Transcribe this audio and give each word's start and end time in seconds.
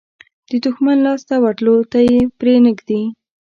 د 0.49 0.51
دښمن 0.65 0.97
لاس 1.05 1.21
ته 1.29 1.35
ورتلو 1.43 1.75
ته 1.91 1.99
یې 2.09 2.19
پرې 2.39 2.55
نه 2.63 2.71
ږدي. 2.77 3.01